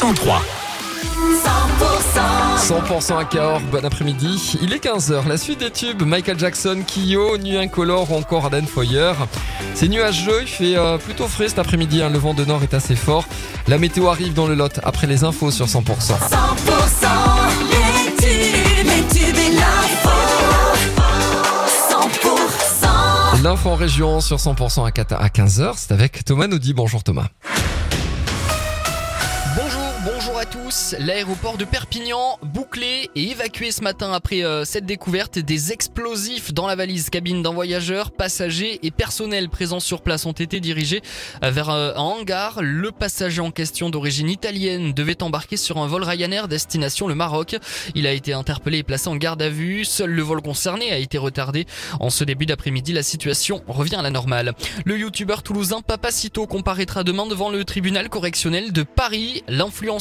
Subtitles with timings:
[0.00, 0.40] 103.
[2.56, 4.56] 100% à Cahors, bon après-midi.
[4.62, 5.28] Il est 15h.
[5.28, 9.12] La suite des tubes Michael Jackson, Kyo, Nuit Incolore ou encore Aden Foyer.
[9.74, 12.00] C'est nuageux, il fait euh, plutôt frais cet après-midi.
[12.00, 12.08] hein.
[12.08, 13.26] Le vent de nord est assez fort.
[13.68, 15.82] La météo arrive dans le lot après les infos sur 100%.
[15.84, 16.16] 100%
[17.70, 20.08] les tubes, les tubes et l'info.
[23.36, 25.74] 100% L'info en région sur 100% à 4 à 15h.
[25.76, 26.72] C'est avec Thomas Naudy.
[26.72, 27.26] Bonjour Thomas.
[29.56, 30.19] Bonjour, Boy.
[30.20, 30.94] Bonjour à tous.
[30.98, 35.38] L'aéroport de Perpignan bouclé et évacué ce matin après euh, cette découverte.
[35.38, 40.32] Des explosifs dans la valise cabine d'un voyageur, passagers et personnel présents sur place ont
[40.32, 41.00] été dirigés
[41.42, 42.58] euh, vers euh, un hangar.
[42.60, 47.56] Le passager en question d'origine italienne devait embarquer sur un vol Ryanair destination le Maroc.
[47.94, 49.86] Il a été interpellé et placé en garde à vue.
[49.86, 51.64] Seul le vol concerné a été retardé.
[51.98, 54.52] En ce début d'après-midi, la situation revient à la normale.
[54.84, 59.42] Le youtubeur toulousain Papacito comparaîtra demain devant le tribunal correctionnel de Paris.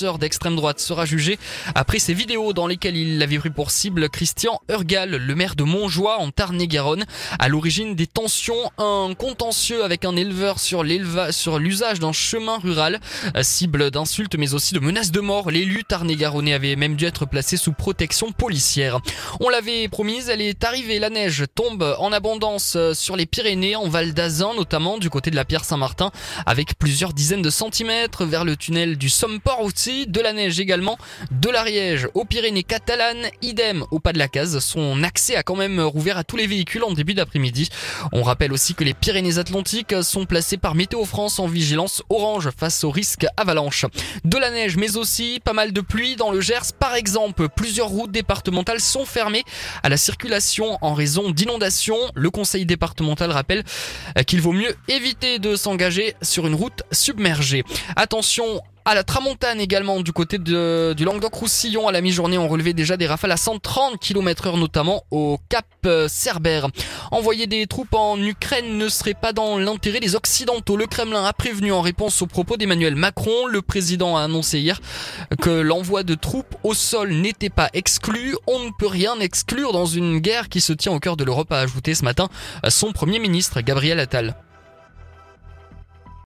[0.00, 1.38] D'extrême droite sera jugé
[1.74, 5.62] après ses vidéos dans lesquelles il avait pris pour cible Christian Urgal, le maire de
[5.62, 7.04] Montjoie en Tarn-et-Garonne.
[7.38, 12.98] À l'origine des tensions, un contentieux avec un éleveur sur l'usage d'un chemin rural,
[13.36, 15.50] euh, cible d'insultes mais aussi de menaces de mort.
[15.50, 19.00] L'élu Tarn-et-Garonnais avait même dû être placé sous protection policière.
[19.38, 20.98] On l'avait promise, elle est arrivée.
[20.98, 25.30] La neige tombe en abondance euh, sur les Pyrénées, en Val d'Azun notamment, du côté
[25.30, 26.10] de la Pierre Saint-Martin,
[26.46, 30.98] avec plusieurs dizaines de centimètres vers le tunnel du Somport aussi, de la neige également,
[31.30, 34.58] de l'Ariège aux Pyrénées catalanes, idem au pas de la case.
[34.60, 37.68] Son accès a quand même rouvert à tous les véhicules en début d'après-midi.
[38.12, 42.84] On rappelle aussi que les Pyrénées-Atlantiques sont placées par Météo France en vigilance orange face
[42.84, 43.86] au risque avalanche.
[44.24, 46.72] De la neige, mais aussi pas mal de pluie dans le Gers.
[46.78, 49.44] Par exemple, plusieurs routes départementales sont fermées
[49.82, 51.98] à la circulation en raison d'inondations.
[52.14, 53.64] Le conseil départemental rappelle
[54.26, 57.64] qu'il vaut mieux éviter de s'engager sur une route submergée.
[57.96, 62.72] Attention à la tramontane également du côté de, du Languedoc-Roussillon à la mi-journée on relevait
[62.72, 66.68] déjà des rafales à 130 km heure notamment au cap euh, Cerbère.
[67.10, 70.76] Envoyer des troupes en Ukraine ne serait pas dans l'intérêt des Occidentaux.
[70.76, 73.46] Le Kremlin a prévenu en réponse aux propos d'Emmanuel Macron.
[73.46, 74.80] Le président a annoncé hier
[75.40, 78.36] que l'envoi de troupes au sol n'était pas exclu.
[78.46, 81.52] On ne peut rien exclure dans une guerre qui se tient au cœur de l'Europe,
[81.52, 82.28] a ajouté ce matin
[82.68, 84.34] son premier ministre Gabriel Attal.